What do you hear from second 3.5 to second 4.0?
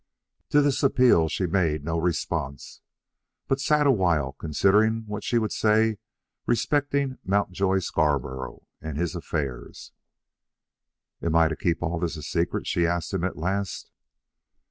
sat